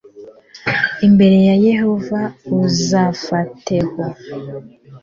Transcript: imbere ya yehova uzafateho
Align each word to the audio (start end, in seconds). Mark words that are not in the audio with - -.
imbere 1.07 1.37
ya 1.47 1.55
yehova 1.67 2.19
uzafateho 2.65 4.03